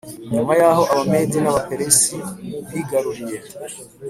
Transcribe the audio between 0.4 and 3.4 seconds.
y aho Abamedi n Abaperesi bigaruriye